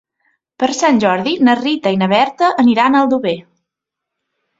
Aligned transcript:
Per 0.61 0.67
Sant 0.77 1.01
Jordi 1.03 1.33
na 1.47 1.53
Rita 1.59 1.91
i 1.95 1.99
na 2.03 2.07
Berta 2.13 2.49
aniran 2.65 2.97
a 2.97 3.03
Aldover. 3.05 3.35